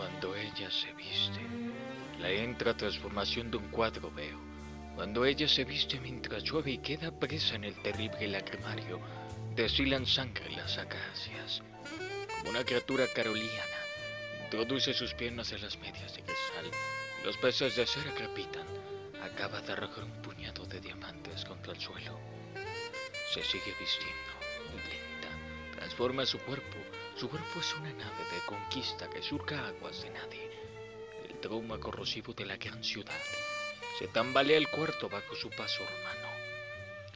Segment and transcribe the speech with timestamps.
[0.00, 1.40] Cuando ella se viste,
[2.18, 4.40] la entra transformación de un cuadro veo.
[4.94, 8.98] Cuando ella se viste mientras llueve y queda presa en el terrible lacrimario,
[9.54, 11.62] desfilan sangre las acacias.
[12.38, 13.80] Como una criatura caroliana,
[14.44, 16.70] introduce sus piernas en las medias de cristal.
[17.22, 18.66] Los peces de cera crepitan.
[19.22, 22.18] Acaba de arrojar un puñado de diamantes contra el suelo.
[23.34, 24.32] Se sigue vistiendo,
[24.76, 25.76] lenta.
[25.76, 26.78] Transforma su cuerpo.
[27.16, 30.50] Su cuerpo es una nave de conquista que surca aguas de nadie.
[31.28, 33.20] El trauma corrosivo de la gran ciudad.
[33.98, 36.28] Se tambalea el cuarto bajo su paso romano.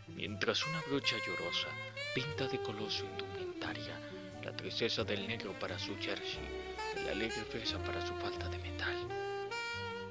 [0.09, 1.69] Mientras una brocha llorosa
[2.15, 3.99] pinta de color su indumentaria,
[4.43, 6.47] la tristeza del negro para su jersey,
[7.05, 9.09] la alegre fresa para su falta de metal.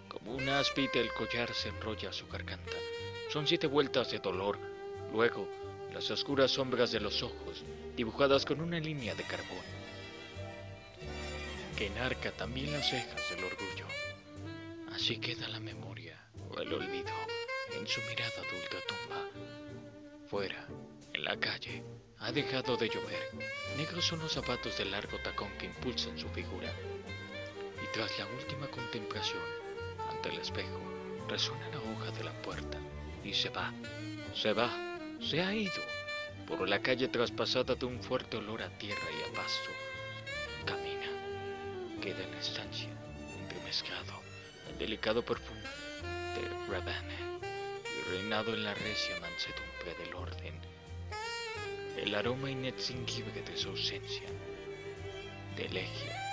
[0.09, 2.77] Como una aspita el collar se enrolla a su garganta.
[3.31, 4.57] Son siete vueltas de dolor.
[5.11, 5.47] Luego,
[5.93, 7.63] las oscuras sombras de los ojos,
[7.95, 9.63] dibujadas con una línea de carbón,
[11.77, 13.85] que enarca también las cejas del orgullo.
[14.91, 16.19] Así queda la memoria
[16.49, 17.11] o el olvido
[17.77, 19.21] en su mirada adulta tumba.
[20.27, 20.67] Fuera,
[21.13, 21.83] en la calle,
[22.19, 23.29] ha dejado de llover.
[23.77, 26.71] Negros son los zapatos de largo tacón que impulsan su figura.
[27.83, 29.41] Y tras la última contemplación,
[30.09, 30.79] ante el espejo,
[31.27, 32.79] resuena la hoja de la puerta
[33.23, 33.73] y se va,
[34.33, 34.92] se va,
[35.23, 35.71] se ha ido
[36.47, 39.69] por la calle traspasada de un fuerte olor a tierra y a pasto.
[40.65, 42.89] Camina, queda en la estancia,
[43.39, 44.21] entremezclado,
[44.69, 47.39] el delicado perfume de Ravana
[47.85, 50.59] y reinado en la recia mansedumbre del orden,
[51.97, 54.27] el aroma inextinguible de su ausencia,
[55.55, 56.32] de elegía